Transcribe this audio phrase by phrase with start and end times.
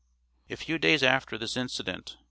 [0.49, 2.17] A few days after this incident, Dec.